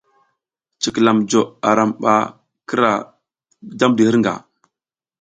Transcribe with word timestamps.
Cikilam 0.81 1.17
jo 1.29 1.41
aram 1.69 1.91
ɓa 2.01 2.13
kira 2.67 2.91
jamdi 3.79 4.03
hirnga. 4.07 4.33